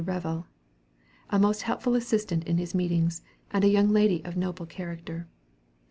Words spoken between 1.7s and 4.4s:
assistant in his meetings, and a young lady of